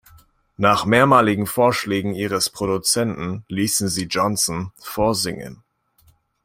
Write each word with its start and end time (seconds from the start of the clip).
Nach 0.57 0.83
mehrmaligen 0.87 1.45
Vorschlägen 1.45 2.15
ihres 2.15 2.49
Produzenten 2.49 3.45
ließen 3.49 3.87
sie 3.87 4.05
Johnson 4.05 4.71
vorsingen. 4.79 5.63